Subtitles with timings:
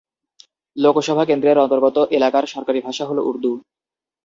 [0.77, 3.51] লোকসভা কেন্দ্রের অন্তর্গত এলাকার সরকারি ভাষা হল উর্দু।